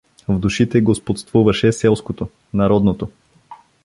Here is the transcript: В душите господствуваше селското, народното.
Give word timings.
В 0.27 0.39
душите 0.39 0.81
господствуваше 0.81 1.71
селското, 1.71 2.29
народното. 2.53 3.09